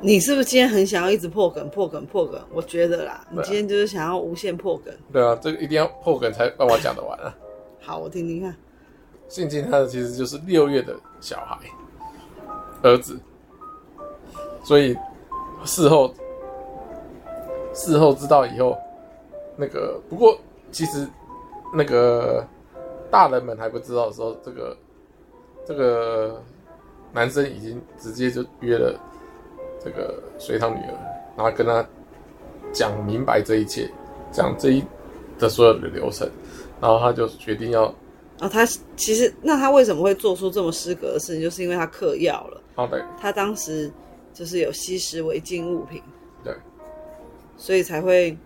[0.00, 2.40] 你是不是今天很想要一直破梗、破梗、破梗？
[2.54, 4.94] 我觉得啦，你今天就是想要无限破梗。
[5.12, 7.36] 对啊，这个一定要破梗才让我讲得完啊。
[7.82, 8.56] 好，我听听看。
[9.34, 11.58] 静静他的其实就是六月的小孩，
[12.82, 13.18] 儿子。
[14.62, 14.96] 所以
[15.64, 16.14] 事后
[17.72, 18.78] 事后知道以后，
[19.56, 20.38] 那个不过
[20.70, 21.04] 其实
[21.74, 22.46] 那个
[23.10, 24.76] 大人们还不知道的时候，这个
[25.66, 26.40] 这个
[27.12, 28.96] 男生已经直接就约了。
[29.84, 30.94] 这个隋唐女儿，
[31.36, 31.84] 然后跟他
[32.72, 33.90] 讲明白这一切，
[34.30, 34.84] 讲这一
[35.40, 36.30] 的所有的流程，
[36.80, 37.92] 然后他就决定要。
[38.38, 38.66] 啊，他
[38.96, 42.60] 其实那他为什么会做出这么失格的事情，就是因为他嗑药了。
[42.74, 43.02] 哦，对。
[43.20, 43.90] 他当时
[44.32, 46.02] 就是有吸食违禁物品，
[46.42, 46.54] 对，
[47.56, 48.36] 所以才会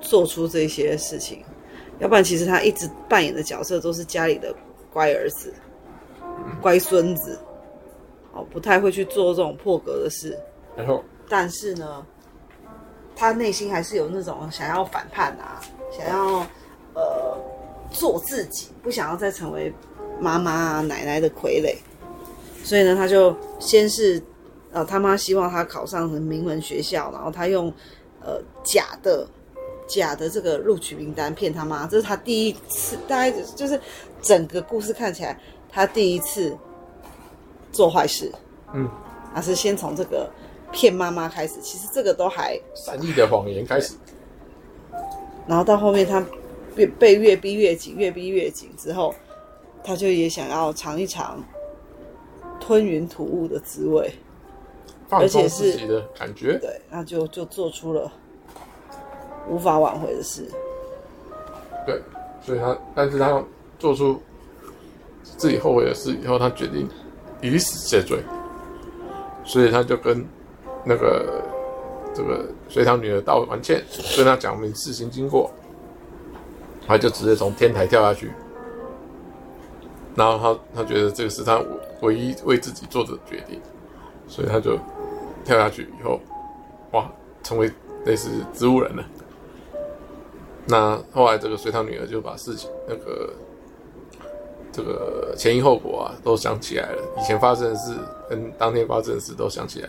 [0.00, 1.42] 做出这些事情。
[1.98, 4.54] 要不然，其实他一直扮演的角色都是家里的
[4.92, 5.54] 乖儿子、
[6.20, 7.38] 嗯、乖孙子。
[8.32, 10.36] 哦，不太会去做这种破格的事。
[10.76, 12.04] 然后，但是呢，
[13.14, 16.44] 他内心还是有那种想要反叛啊，想要
[16.94, 17.38] 呃
[17.94, 19.72] 做自己，不想要再成为
[20.20, 21.74] 妈妈啊奶奶的傀儡。
[22.62, 24.22] 所以呢，他就先是
[24.70, 27.72] 呃他妈希望他考上名门学校，然后他用
[28.20, 29.26] 呃假的
[29.88, 31.86] 假的这个录取名单骗他妈。
[31.86, 33.80] 这是他第一次，大概就是
[34.20, 36.54] 整个故事看起来，他第一次。
[37.72, 38.30] 做坏事，
[38.72, 38.88] 嗯，
[39.34, 40.30] 还是先从这个
[40.70, 41.54] 骗妈妈开始。
[41.60, 43.94] 其实这个都还善意的谎言开始，
[45.48, 46.24] 然后到后面他
[46.74, 49.14] 被被越逼越紧，越逼越紧之后，
[49.82, 51.42] 他就也想要尝一尝
[52.60, 54.12] 吞云吐雾的滋味，
[55.10, 58.10] 而且是自己的感觉，对，那就就做出了
[59.48, 60.48] 无法挽回的事。
[61.86, 62.00] 对，
[62.42, 63.44] 所以他，但是他
[63.78, 64.20] 做出
[65.22, 66.88] 自己后悔的事以后，他决定。
[67.42, 68.20] 以死谢罪，
[69.44, 70.26] 所以他就跟
[70.82, 71.42] 那个
[72.14, 73.84] 这个隋唐女儿道完歉，
[74.16, 75.50] 跟他讲明事情经过，
[76.86, 78.32] 他就直接从天台跳下去。
[80.14, 81.60] 然后他他觉得这个是他
[82.02, 83.60] 唯一为自己做的决定，
[84.26, 84.78] 所以他就
[85.44, 86.20] 跳下去以后，
[86.92, 87.10] 哇，
[87.42, 87.70] 成为
[88.04, 89.04] 类似植物人了。
[90.66, 93.32] 那后来这个隋唐女儿就把事情那个。
[94.76, 96.98] 这个前因后果啊，都想起来了。
[97.16, 97.94] 以前发生的事
[98.28, 99.88] 跟当天发生的事都想起来，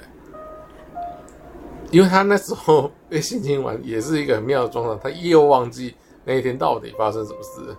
[1.90, 7.76] 因为他那时候被性侵完，也是一个很妙的状况，他又忘记那一天到底发生什么事，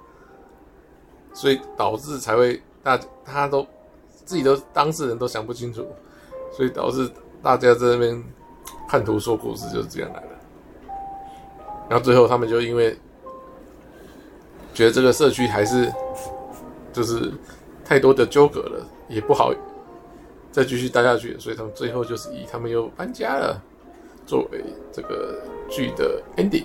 [1.34, 3.66] 所以导致才会大他都
[4.24, 5.86] 自己都当事人都想不清楚，
[6.52, 7.10] 所以导致
[7.42, 8.24] 大家在那边
[8.88, 10.28] 看图说故事就是这样来的。
[11.90, 12.96] 然后最后他们就因为
[14.72, 15.92] 觉得这个社区还是。
[16.92, 17.30] 就是
[17.84, 19.52] 太多的纠葛了，也不好
[20.50, 23.62] 再继续待下去，所以他们最后就是以他们又搬家了
[24.24, 26.64] 作为这个剧的 ending，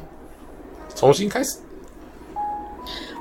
[0.96, 1.60] 重新开始。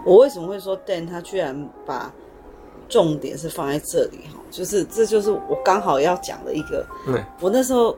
[0.05, 2.13] 我为什么会说 Dan 他居然把
[2.89, 4.41] 重点是放在这里哈？
[4.51, 6.87] 就是这就是我刚好要讲的一个。
[7.07, 7.97] 嗯，我那时候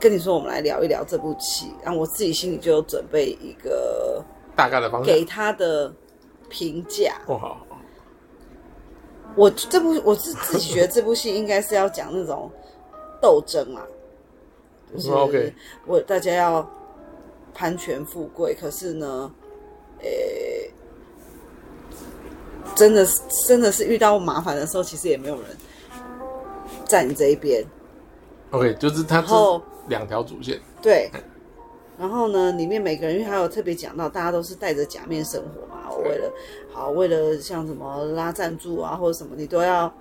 [0.00, 4.24] 跟你说，我们来聊一聊这部戏，然后我自己心里就有准备一个
[4.56, 5.92] 大概的方向，给他的
[6.48, 7.14] 评价。
[7.26, 7.66] 哦，好。
[9.34, 12.50] 我这部我是自己觉得这部戏应该是要讲那种
[13.18, 13.80] 斗争嘛，
[14.92, 15.54] 就是
[15.86, 16.70] 我大家要
[17.54, 19.32] 攀权富贵，可是呢，
[20.00, 20.70] 诶、欸，
[22.74, 25.44] 真的是真的是遇到麻烦的时候，其实也没有人
[26.84, 27.64] 在你这一边。
[28.50, 31.10] OK，就是他后两条主线对。
[31.98, 35.88] 然后呢，里面每个人因为还有特别讲到，大家都是戴着假面生活嘛。
[35.90, 36.32] 我为了
[36.72, 39.92] 好，为了像什么拉赞助啊，或者什么，你都要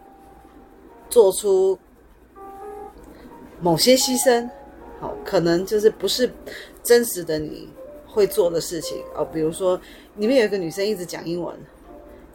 [1.10, 1.78] 做出
[3.60, 4.50] 某些牺牲。
[5.00, 6.32] 好，可能就是不是
[6.82, 7.70] 真实的你
[8.08, 9.24] 会做的事情哦。
[9.26, 9.80] 比如说，
[10.16, 11.56] 里面有一个女生一直讲英文，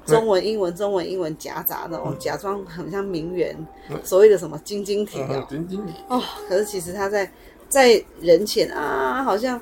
[0.07, 3.57] 中文、英文、中文、英文夹杂那种，假装很像名媛，
[4.05, 6.23] 所谓的什么晶晶体哦，晶晶体哦。
[6.49, 7.31] 可是其实他在。
[7.69, 9.61] 在人前啊，好像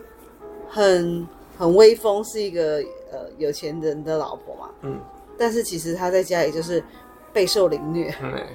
[0.69, 1.27] 很
[1.57, 4.71] 很威风，是一个呃有钱人的老婆嘛。
[4.83, 5.01] 嗯。
[5.39, 6.85] 但是其实他在家里就是
[7.33, 8.47] 备受凌虐，嗯，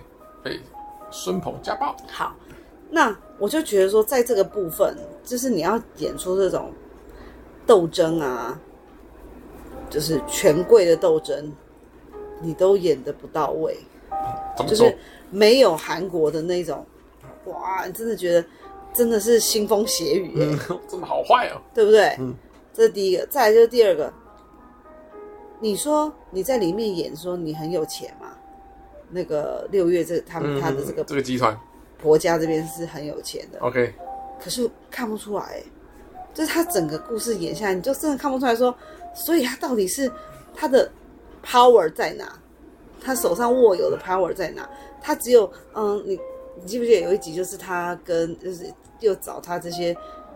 [0.44, 0.60] 被
[1.10, 1.96] 孙鹏家暴。
[2.08, 2.36] 好，
[2.92, 6.72] 那我就觉得说，在这个部分，就是你要演出这种
[7.66, 8.56] 斗争啊，
[9.90, 11.52] 就是权贵的斗争，
[12.42, 13.78] 你都演的不到位，
[14.68, 14.98] 就是
[15.30, 16.86] 没有韩国的那种
[17.46, 18.46] 哇，你真的觉得
[18.94, 20.46] 真的是腥风血雨、欸。
[20.70, 22.16] 嗯，真的好坏哦，对不对？
[22.20, 22.36] 嗯，
[22.74, 24.12] 这是第一个，再来就是第二个。
[25.60, 28.28] 你说你在里面演说你很有钱嘛？
[29.10, 31.58] 那个六月这他们他的这个、嗯、这个集团。
[32.02, 33.60] 婆家这边是很有钱的。
[33.60, 33.94] OK，
[34.40, 35.66] 可是看不出来、欸，
[36.34, 38.74] 就是他整个故事演下来，你就真的看不出来说，
[39.14, 40.10] 所以他到底是
[40.56, 40.90] 他的
[41.46, 42.40] power 在哪？
[43.02, 44.70] 他手上握有的 power 在哪？
[45.02, 46.20] 他只有嗯，你
[46.62, 49.96] 你记不记得有一集就是他跟就是又找他这些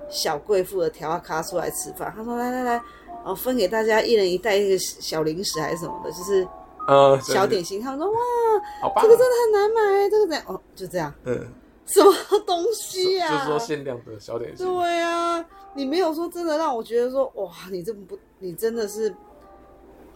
[0.09, 2.81] 小贵妇的调啊咖出来吃饭，他说来来来。
[3.25, 6.45] 哦，分给大家一人一袋一个小零食还是什么的，就是
[6.89, 7.79] 呃小点心。
[7.79, 10.43] 他们说哇，这个真的很难买，这个怎样？
[10.45, 11.13] 哦，就这样。
[11.23, 11.47] 嗯，
[11.85, 12.13] 什么
[12.45, 13.31] 东西啊？
[13.31, 14.67] 就是说限量的小点心。
[14.67, 15.41] 对啊，
[15.73, 19.15] 你没有说真的让我觉得说哇，你这么不，你真的是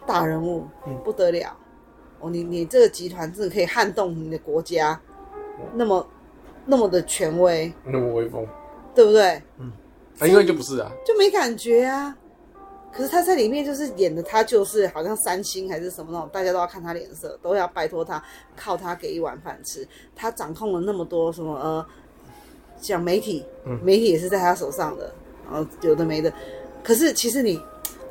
[0.07, 1.55] 大人物，嗯，不得了。
[2.19, 4.99] 哦，你你这个集团真的可以撼动你的国家，
[5.75, 6.07] 那么
[6.65, 8.47] 那么的权威，那么威风，
[8.95, 9.39] 对不对？
[9.59, 9.71] 嗯，
[10.21, 12.17] 因为就不是啊，就没感觉啊。
[12.91, 18.23] 可是他在里面就是演的，他就是好像三星还是什么那种，大家都要看他脸色，都要拜托他，
[18.55, 19.87] 靠他给一碗饭吃。
[20.15, 21.85] 他掌控了那么多什么呃，
[22.81, 23.45] 像媒体，
[23.83, 25.13] 媒体也是在他手上的，
[25.51, 26.33] 然后有的没的。
[26.83, 27.61] 可是其实你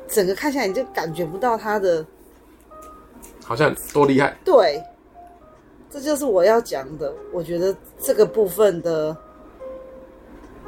[0.07, 2.05] 整个看下来，你就感觉不到他的，
[3.43, 4.37] 好像多厉害。
[4.43, 4.83] 对，
[5.89, 7.13] 这就是我要讲的。
[7.33, 9.15] 我觉得这个部分的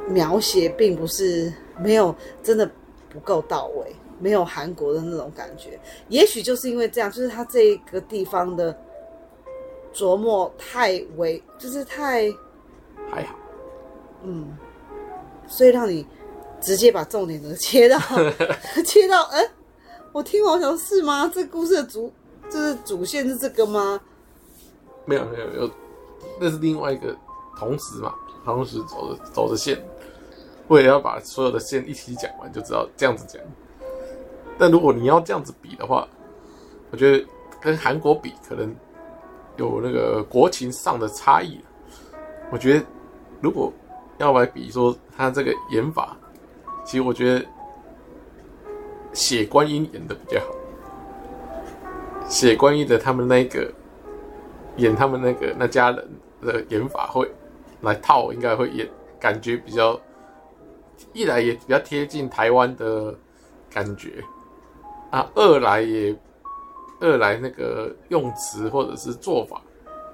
[0.08, 2.70] 描写并不是没有真的
[3.08, 3.94] 不够到位。
[4.22, 8.78] 没有韩国的那种感觉，也许就是因为这样，就是他这个地方的
[9.94, 12.30] 琢磨太微，就是太
[13.10, 13.34] 还好，
[14.22, 14.54] 嗯，
[15.46, 16.06] 所以让你
[16.60, 17.98] 直接把重点都切到
[18.84, 19.50] 切到，哎、欸，
[20.12, 21.30] 我听我想是吗？
[21.34, 22.12] 这故事的主
[22.50, 24.00] 就是主线是这个吗？
[25.06, 25.70] 没有没有没有，
[26.40, 27.16] 那是另外一个
[27.58, 29.82] 同时嘛，同时走的走的线，
[30.68, 33.40] 我也要把所有的线一起讲完，就知道这样子讲。
[34.58, 36.06] 但如果你要这样子比的话，
[36.90, 37.26] 我觉得
[37.60, 38.74] 跟韩国比可能
[39.56, 41.58] 有那个国情上的差异。
[42.52, 42.84] 我觉得
[43.40, 43.72] 如果
[44.18, 46.16] 要来比说他这个演法，
[46.84, 47.44] 其实我觉得
[49.12, 50.46] 写观音演的比较好。
[52.28, 53.72] 写观音的他们那个
[54.76, 56.08] 演他们那个那家人
[56.40, 57.30] 的演法会
[57.80, 58.88] 来套，应该会演
[59.18, 60.00] 感觉比较
[61.12, 63.16] 一来也比较贴近台湾的
[63.68, 64.22] 感觉。
[65.10, 66.16] 啊，二来也，
[67.00, 69.60] 二来那个用词或者是做法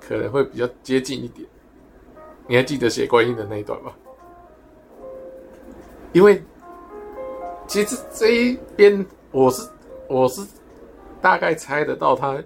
[0.01, 1.47] 可能会比较接近一点。
[2.47, 3.93] 你还记得写观音的那一段吗？
[6.15, 6.43] 因为
[7.67, 9.69] 其实这一边我是
[10.09, 10.47] 我是
[11.21, 12.43] 大概猜得到他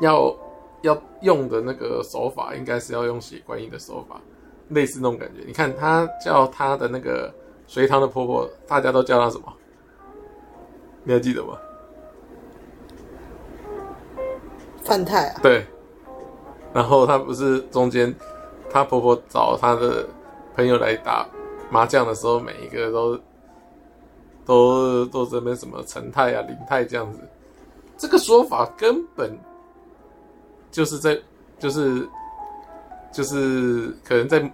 [0.00, 0.36] 要
[0.82, 4.20] 要用的那个手法，应该是要用血观音的手法，
[4.68, 5.42] 类似那种感觉。
[5.46, 7.32] 你看他叫他的那个
[7.66, 9.52] 隋唐的婆婆，大家都叫他什么？
[11.04, 11.58] 你还记得吗？
[14.82, 15.64] 范太啊，对。
[16.74, 18.14] 然后她不是中间，
[18.70, 20.08] 她婆婆找她的
[20.56, 21.28] 朋友来打
[21.70, 23.20] 麻将的时候，每一个都
[24.44, 27.20] 都都这边什么陈太啊、林太这样子。
[27.96, 29.38] 这个说法根本
[30.70, 31.18] 就是在，
[31.58, 32.08] 就是
[33.12, 34.50] 就是可能在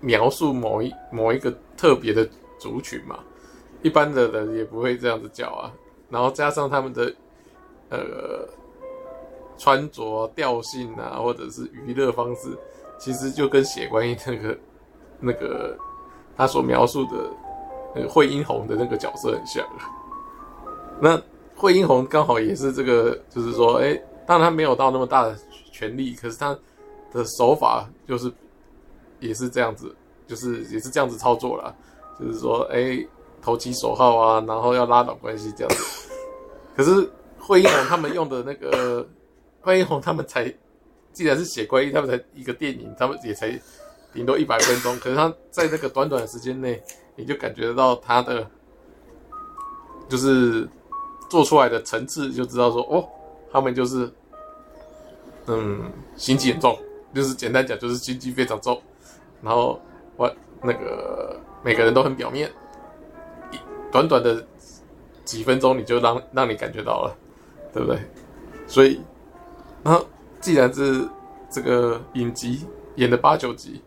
[0.00, 2.28] 描述某一某一个特别的
[2.58, 3.18] 族群嘛。
[3.82, 5.72] 一般的人也不会这样子叫啊，
[6.10, 7.14] 然后加上他们的
[7.88, 8.48] 呃
[9.56, 12.48] 穿着调性啊，或者是娱乐方式，
[12.98, 14.58] 其实就跟血观音那个
[15.20, 15.76] 那个
[16.36, 17.30] 他所描述的
[18.08, 19.66] 惠英红的那个角色很像。
[21.00, 21.20] 那
[21.54, 23.94] 惠英红刚好也是这个，就是说，哎、
[24.26, 25.36] 当然他没有到那么大的
[25.72, 26.56] 权力，可是他
[27.12, 28.32] 的手法就是
[29.20, 29.94] 也是这样子，
[30.26, 31.74] 就是也是这样子操作啦，
[32.18, 33.04] 就是说，哎、
[33.40, 36.10] 投其所好啊，然后要拉拢关系这样子。
[36.76, 39.06] 可是惠英红他们用的那个
[39.60, 40.52] 惠英红他们才，
[41.12, 43.50] 既然是血观音，他们才一个电影，他们也才
[44.12, 44.96] 顶多一百分钟。
[44.98, 46.80] 可是他在那个短短时间内，
[47.18, 48.48] 你就感觉得到他的
[50.08, 50.66] 就是
[51.28, 53.06] 做出来的层次，就知道说哦，
[53.52, 54.10] 他们就是
[55.46, 56.78] 嗯心机很重，
[57.12, 58.80] 就是简单讲就是心机非常重。
[59.42, 59.80] 然后
[60.16, 62.50] 我那个每个人都很表面。
[63.90, 64.46] 短短的
[65.24, 67.16] 几分钟，你就让让你感觉到了，
[67.72, 67.98] 对不对？
[68.66, 69.00] 所以，
[69.82, 70.06] 然后
[70.42, 71.08] 既然是
[71.50, 73.82] 这个影集演了八九集，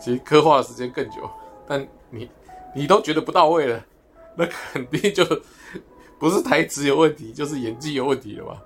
[0.00, 1.30] 其实刻画的时间更久，
[1.66, 2.30] 但你
[2.74, 3.84] 你都觉得不到位了，
[4.36, 5.24] 那肯定就
[6.18, 8.56] 不是台词有问题，就是演技有问题了吧？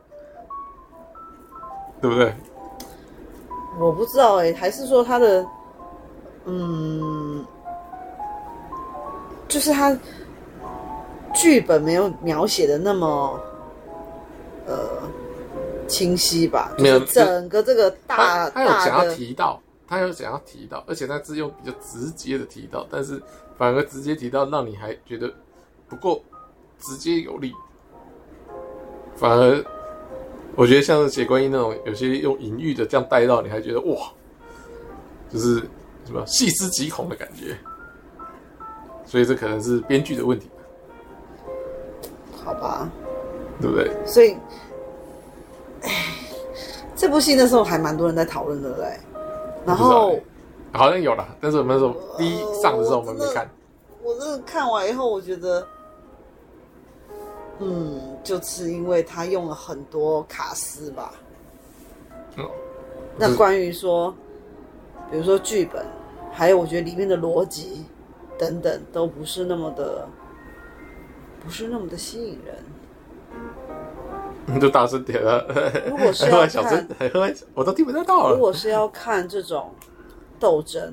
[2.00, 2.34] 对不对？
[3.78, 5.46] 我不知道哎、欸，还是说他的
[6.44, 7.44] 嗯，
[9.48, 9.94] 就是他
[11.34, 13.40] 剧本没有描写的那么
[14.66, 15.02] 呃
[15.88, 16.72] 清晰吧？
[16.78, 23.20] 没有，整个这个大他有想要提到，他有想要提到，而且他是用比较直接的提到，但是
[23.56, 25.32] 反而直接提到让你还觉得
[25.88, 26.22] 不够
[26.78, 27.52] 直接有力，
[29.14, 29.64] 反而
[30.54, 34.12] 我觉得像是血观音那种有些用隐喻的这样带到，你还觉得哇，
[35.30, 35.62] 就是。
[36.06, 37.58] 什么细思极恐的感觉，
[39.04, 40.48] 所以这可能是编剧的问题，
[42.44, 42.88] 好吧？
[43.60, 43.90] 对不对？
[44.06, 44.36] 所以，
[45.82, 45.90] 哎，
[46.94, 49.00] 这部戏那时候还蛮多人在讨论的，对不对？
[49.66, 50.16] 然后
[50.76, 53.48] 好像有了，但是我们那时候第一上的时候我们没看。
[54.02, 55.66] 我这个看完以后，我觉得，
[57.58, 61.12] 嗯，就是因为他用了很多卡司吧。
[62.36, 62.48] 嗯，
[63.16, 64.14] 那关于说。
[65.08, 65.86] 比如说剧本，
[66.32, 67.84] 还有我觉得里面的逻辑
[68.36, 70.04] 等等，都不是那么的，
[71.44, 72.56] 不是那么的吸引人。
[74.46, 75.46] 你 就大声点了。
[75.88, 76.88] 如果是要 看，
[77.54, 78.34] 我都听不到了。
[78.34, 79.70] 如果是要看这种
[80.38, 80.92] 斗争，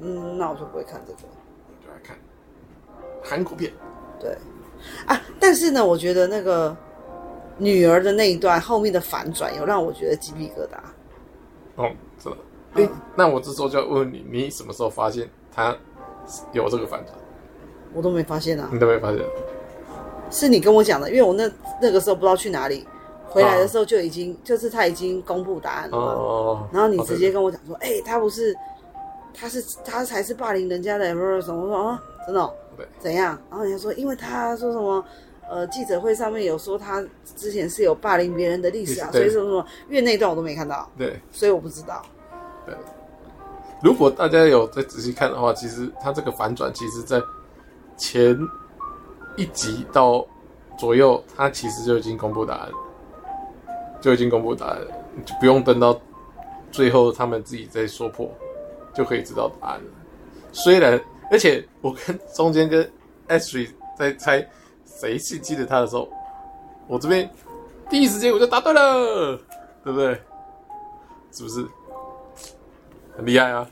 [0.00, 1.18] 嗯，那我就不会看这个。
[1.84, 2.16] 就来看
[3.22, 3.72] 韩国片。
[4.20, 4.36] 对
[5.06, 6.76] 啊，但是呢，我觉得那个
[7.58, 10.78] 女儿的那一段后面的反转，有让我觉得鸡皮疙瘩。
[11.76, 12.36] 哦，是的。
[12.74, 15.76] 哎，那我这时候就要问你，你什么时候发现他
[16.52, 17.14] 有这个反转？
[17.94, 18.68] 我都没发现啊！
[18.72, 19.20] 你都没发现？
[20.30, 22.88] 是你跟我讲的，因为我那那个时候不知道去哪里，
[23.32, 25.96] 回来的时候就已经、啊、就是他已经公布答案了。
[25.96, 26.68] 哦。
[26.72, 28.56] 然后你直接跟我讲说，哎、欸，他不是，
[29.32, 31.62] 他是他才是霸凌人家的，不是什么？
[31.62, 32.50] 我说啊，真的。
[32.98, 33.38] 怎样？
[33.48, 35.04] 然后人家说，因为他说什么？
[35.50, 37.04] 呃，记者会上面有说他
[37.36, 40.88] 之前是有霸凌别人的历史啊，所以什么什么，因为那段我都没看到。
[40.96, 41.20] 对。
[41.30, 42.02] 所以我不知道。
[42.64, 42.74] 对，
[43.82, 47.20] 如果大家有再仔细看的话，其实他这个反转，其实在
[47.98, 48.38] 前
[49.36, 50.24] 一集到
[50.78, 52.74] 左右，他其实就已经公布答案了，
[54.02, 54.86] 就已经公布答案了，
[55.24, 55.98] 就不用等到
[56.70, 58.30] 最后他们自己再说破，
[58.92, 59.86] 就可以知道答案了。
[60.52, 62.86] 虽然，而且我跟中间跟
[63.28, 64.46] Ashley 在猜
[64.84, 66.06] 谁是记得他的时候，
[66.86, 67.30] 我这边
[67.88, 69.38] 第一时间我就答对了，
[69.82, 70.20] 对不对？
[71.30, 71.66] 是不是？
[73.16, 73.68] 很厉害啊！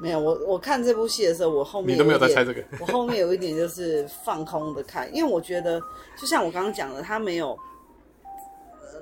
[0.00, 2.62] 没有我，我看这部戏的时候，我后面你都没有在猜这个。
[2.80, 5.80] 我后面有一点就是放空的看，因为我觉得，
[6.18, 7.56] 就像我刚刚讲的，他没有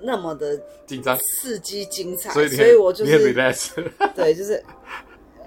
[0.03, 3.33] 那么的紧张、刺激、精彩，所以所以我就是
[4.15, 4.55] 对，就是
[5.39, 5.45] 呃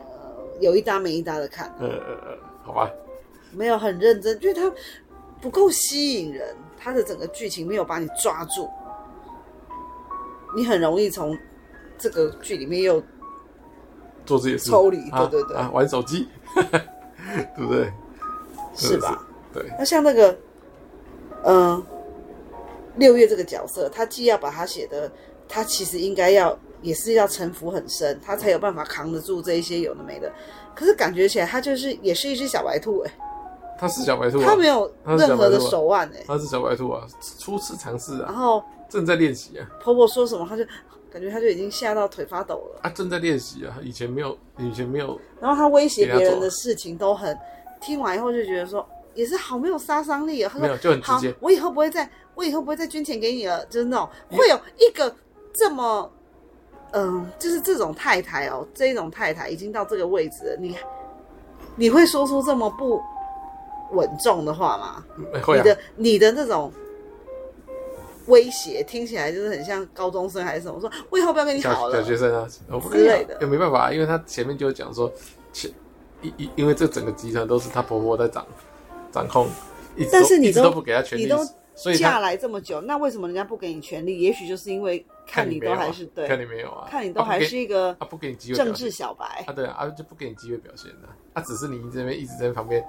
[0.59, 1.73] 有一搭没一搭的看。
[1.79, 2.89] 呃呃呃，好吧，
[3.51, 4.71] 没有很认真，因为它
[5.41, 8.69] 不够吸引人，它的整个剧情没有把你抓住，
[10.55, 11.37] 你很容易从
[11.97, 13.01] 这个剧里面又。
[14.25, 17.93] 做这些事，抽离，对对对，啊，玩手机， 对不对？
[18.75, 19.23] 是吧？
[19.53, 19.63] 对。
[19.77, 20.35] 那像那个，
[21.43, 21.85] 嗯，
[22.97, 25.12] 六月这个角色，他既要把他写的，
[25.47, 30.31] 他其实应该要也是要城府很深，他才有办法扛得住这一些有的没的。
[30.73, 33.12] 可是感觉起来，他就是也是一只小白兔哎。
[33.77, 36.23] 他是小白兔，他没有任何的手腕哎。
[36.25, 37.05] 他是小白兔啊，
[37.39, 39.67] 初次尝试啊，然后正在练习啊。
[39.81, 40.63] 婆婆说什么，他就。
[41.12, 42.81] 感觉他就已经吓到腿发抖了。
[42.84, 45.17] 他正在练习啊，以前没有，以前没有。
[45.39, 47.34] 然后他威胁别人的事情都很，
[47.79, 50.51] 听完以后就觉得说，也是好没有杀伤力啊。
[50.51, 51.34] 他说没有，就很直接。
[51.39, 52.03] 我以后不会再，
[52.36, 55.13] 我以后不会再捐钱给你了，就是那种会有一个
[55.54, 56.12] 这么，
[56.91, 60.78] 嗯、呃，就是这种太太哦，这种太太已经到这个位置了，你
[61.76, 63.02] 你会说出这么不
[63.91, 65.06] 稳重的话吗？
[65.43, 65.63] 会啊。
[65.63, 66.71] 你的你的那种。
[68.28, 70.82] 威胁听起来就是很像高中生还是什么？
[70.82, 72.50] 说我以后不要跟你好了，小学生啊，
[72.91, 73.38] 之类的。
[73.39, 75.12] 也没办法，因为他前面就讲说，
[75.54, 75.69] 前
[76.24, 78.43] 因因因为这整个集团都是他婆婆在掌
[79.12, 79.48] 掌控，
[80.12, 81.38] 但是你都，都不给他权利，你都
[81.97, 84.19] 嫁来这么久，那为什么人家不给你权利？
[84.19, 92.83] 也许就是因为看你都还是对，看你没有啊，看你都还是一个啊不给你机会，政治小白啊，对啊，就不给你机会表现的，啊，只是你这边一直在旁边。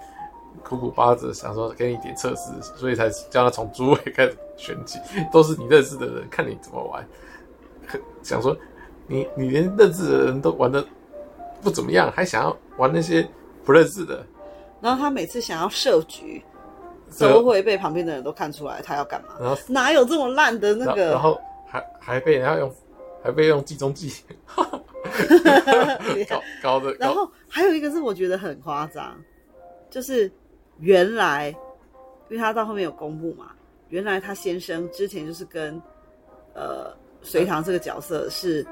[0.64, 4.98] 苦苦巴着，想说给你点测试，所以才叫他从诸位开始选起，
[5.30, 7.06] 都是你认识的人，看你怎么玩。
[8.22, 8.56] 想说
[9.06, 10.82] 你你连认识的人都玩的
[11.60, 13.28] 不怎么样，还想要玩那些
[13.66, 14.24] 不认识的。
[14.80, 16.42] 然后他每次想要设局，
[17.18, 19.34] 都会被旁边的人都看出来他要干嘛。
[19.40, 21.10] 然后哪有这么烂的那个？
[21.10, 22.74] 然后还还被人家用，
[23.22, 24.12] 还被用计中计，
[26.28, 26.92] 高高的。
[26.94, 29.16] 然后还有一个是我觉得很夸张，
[29.90, 30.30] 就是。
[30.80, 31.48] 原来，
[32.28, 33.46] 因为他到后面有公布嘛，
[33.88, 35.80] 原来他先生之前就是跟
[36.52, 38.62] 呃隋唐这个角色是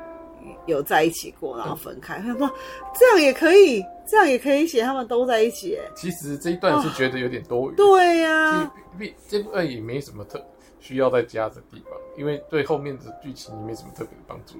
[0.66, 2.18] 有在一起过，然后分开。
[2.18, 2.50] 他想说
[2.98, 5.78] 这样也可以这样也可以写他们都在一起。
[5.94, 7.74] 其实这一段是觉得有点多余。
[7.74, 10.44] 对呀，这这段也没什么特
[10.80, 14.56] 需要再加的地方，因为对后面的剧情也没什么特别的帮助。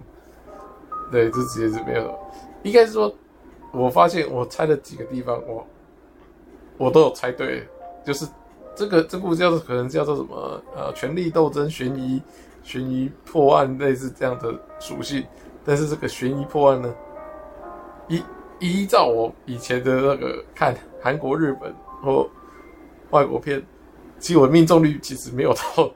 [1.10, 2.18] 对，这直接是没有。
[2.62, 3.14] 应该是说，
[3.72, 5.66] 我发现我猜了几个地方，我
[6.78, 7.68] 我都有猜对，
[8.04, 8.26] 就是
[8.74, 12.22] 这个这部叫做可能叫做什么呃，权力斗争、悬疑、
[12.62, 15.22] 悬疑破案类似这样的属性，
[15.64, 16.94] 但是这个悬疑破案呢，
[18.08, 18.22] 依
[18.58, 22.28] 依照我以前的那个看韩国、日本或
[23.10, 23.64] 外国片，
[24.18, 25.90] 其实我命中率其实没有到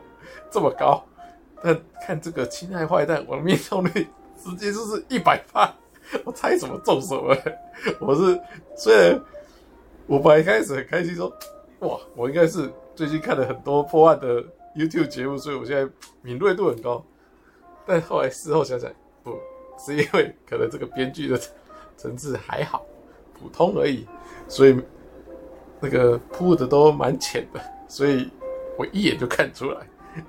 [0.51, 1.05] 这么高，
[1.63, 4.07] 但看这个《亲爱坏蛋》，我的命中率。
[4.41, 5.69] 直接就是一百趴，
[6.25, 7.37] 我猜什么中什么。
[7.99, 8.41] 我是
[8.77, 9.21] 虽然
[10.07, 11.29] 我本来开始很开心说，
[11.81, 14.41] 哇，我应该是最近看了很多破案的
[14.77, 15.93] YouTube 节目，所以我现在
[16.23, 17.05] 敏锐度很高。
[17.85, 18.89] 但后来事后想想，
[19.79, 21.41] 是因为可能这个编剧的
[21.97, 22.85] 层次还好，
[23.33, 24.07] 普通而已，
[24.49, 24.79] 所以
[25.81, 28.29] 那个铺的都蛮浅的，所以
[28.77, 29.81] 我一眼就看出来。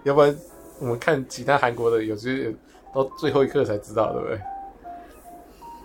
[0.03, 0.35] 要不然
[0.79, 2.53] 我们看其他韩国的有些。
[2.91, 4.41] 到最后一刻才知道，对不对？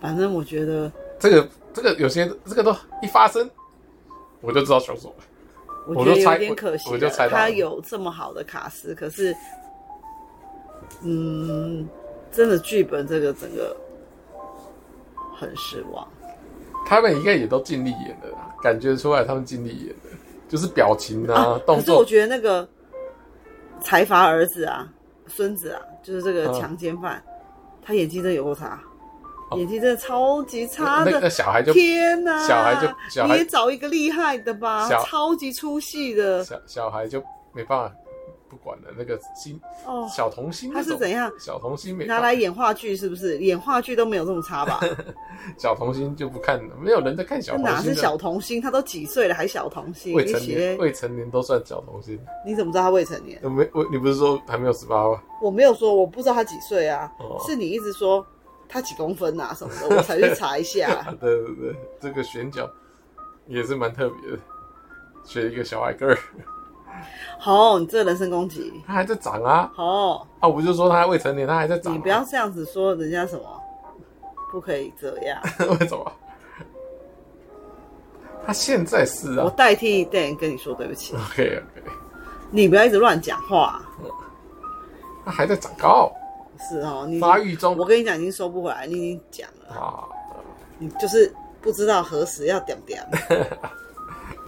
[0.01, 3.47] 反正我觉得这个这个有些这个都一发生，
[4.41, 5.25] 我就知道凶手了。
[5.87, 9.37] 我觉得有点可惜，我就猜到他有这么好的卡司，可是，
[11.03, 11.87] 嗯，
[12.35, 13.77] 真的剧本这个整个
[15.35, 16.07] 很失望。
[16.87, 20.19] 他们应该也都尽力演了啦，感觉出来他们尽力演了，
[20.49, 21.77] 就是表情啊，啊动作。
[21.77, 22.69] 可是我觉得那个
[23.81, 24.89] 财阀儿子啊。
[25.27, 27.33] 孙子啊，就是这个强奸犯，嗯、
[27.83, 28.79] 他演技真的有够差，
[29.51, 31.11] 哦、演技真的超级差的。
[31.11, 36.45] 那个小孩就天哪，小孩就小孩你也找一个厉害的吧，超级出戏的。
[36.45, 37.25] 小小孩就
[37.55, 37.97] 没办法。
[38.55, 41.29] 不管了，那个新哦，小童星他是怎样？
[41.41, 43.37] 小童星没拿来演话剧是不是？
[43.39, 44.79] 演话剧都没有这么差吧？
[45.59, 47.75] 小童星就不看了，没有人在看小童星。
[47.75, 48.61] 哪是小童星？
[48.61, 50.15] 他都几岁了还小童星？
[50.15, 52.17] 未成年，未成年都算小童星。
[52.47, 53.41] 你怎么知道他未成年？
[53.51, 55.21] 没我，你不是说还没有十八吗？
[55.43, 57.11] 我没有说，我不知道他几岁啊。
[57.19, 58.25] 哦、是你一直说
[58.69, 61.13] 他几公分啊什么的， 我才去查一下。
[61.21, 62.71] 对对对，这个选角
[63.49, 64.39] 也是蛮特别的，
[65.25, 66.17] 选一个小矮个儿。
[67.39, 69.71] 好，你这人身攻击，他还在长啊！
[69.75, 71.93] 好，啊，我不就说他未成年，他还在长。
[71.93, 73.63] 你不要这样子说人家什么，
[74.51, 75.41] 不可以这样。
[75.79, 76.13] 为什么？
[78.47, 79.45] 他现在是啊。
[79.45, 81.15] 我代替电影跟你说对不起。
[81.15, 81.83] OK OK。
[82.51, 83.83] 你不要一直乱讲话。
[85.25, 86.13] 他还在长高。
[86.69, 87.77] 是哦，你发育中。
[87.77, 90.05] 我跟你讲，已经收不回来，你已经讲了啊。
[90.79, 93.03] 你就是不知道何时要点点。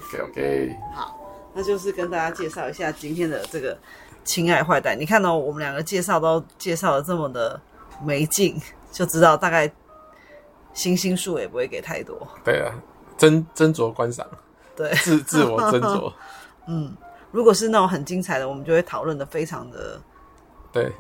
[0.09, 0.77] OK OK。
[0.95, 1.16] 好。
[1.57, 3.75] 那就是跟大家介绍一下今天的这个
[4.25, 4.95] 《亲爱坏蛋》。
[4.99, 7.59] 你看到我们两个介绍都介绍的这么的
[8.05, 8.61] 没劲，
[8.93, 9.69] 就知道大概
[10.75, 12.29] 星星数也不会给太多。
[12.45, 12.71] 对啊，
[13.17, 14.27] 斟斟酌观赏，
[14.77, 16.13] 对，自自我斟酌。
[16.69, 16.95] 嗯，
[17.33, 19.99] 如果是那种很精彩的，我们就会讨论的非常的。
[20.71, 20.93] 对，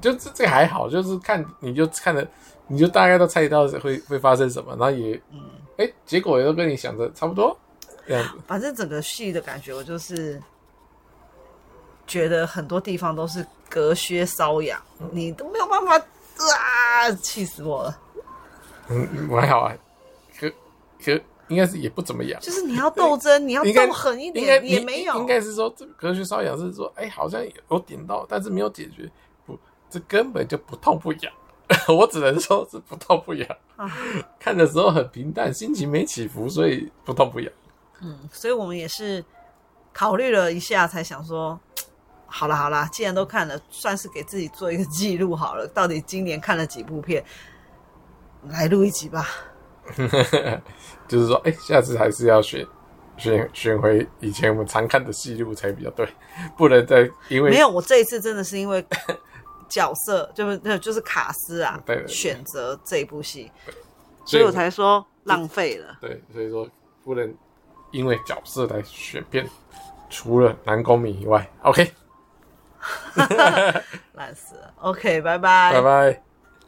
[0.00, 2.26] 就这这还好，就是看你就看的，
[2.66, 5.38] 你就大概都猜到会会发生什么，然后也嗯，
[5.76, 7.54] 哎、欸，结果也都跟你想的差不多。
[8.46, 10.42] 反正整个戏的感觉，我就是
[12.06, 17.10] 觉得很多地方都是隔靴搔痒，嗯、你都没有办法啊！
[17.22, 17.98] 气死我了。
[18.88, 19.76] 嗯，还好啊，
[20.38, 20.50] 可
[21.04, 21.12] 可
[21.48, 22.40] 应该是也不怎么痒。
[22.40, 25.14] 就是你要斗争，你要斗狠一点，也没有。
[25.16, 29.10] 应该是说，这隔靴搔痒是说，哎、欸，好像有点到，但是没有解决。
[29.44, 29.58] 不，
[29.90, 31.32] 这根本就不痛不痒。
[31.88, 33.48] 我只能说是不痛不痒。
[33.76, 33.90] 啊、
[34.40, 37.52] 看的时候很平淡，心情没起伏，所以不痛不痒。
[38.00, 39.24] 嗯，所以我们也是
[39.92, 41.58] 考虑了一下，才想说，
[42.26, 45.66] 好了好了，既然都看了，算是给自己做一个记录好了。
[45.66, 47.24] 到底今年看了几部片，
[48.48, 49.26] 来录一集吧。
[51.08, 52.64] 就是说，哎、欸，下次还是要选
[53.16, 56.06] 选选回以前我们常看的戏路才比较对，
[56.56, 58.86] 不能再因为没有我这一次真的是因为
[59.68, 63.50] 角色，就是就是卡司啊，选择这部戏，
[64.24, 65.96] 所以我才说浪费了。
[66.00, 66.68] 对，所以说
[67.02, 67.34] 不能。
[67.90, 69.48] 因为角色来选片，
[70.10, 71.92] 除了南宫珉以外，OK，
[74.14, 76.22] 烂死了，OK，拜拜，拜拜。